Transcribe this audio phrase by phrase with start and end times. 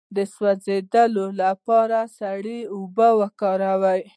[0.15, 4.01] د سوځیدو لپاره سړې اوبه وکاروئ